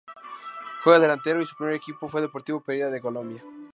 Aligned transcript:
Juega 0.83 0.97
de 0.97 1.03
delantero 1.03 1.43
y 1.43 1.45
su 1.45 1.55
primer 1.55 1.75
equipo 1.75 2.09
fue 2.09 2.21
Deportivo 2.21 2.59
Pereira 2.59 2.89
de 2.89 3.01
Colombia. 3.01 3.43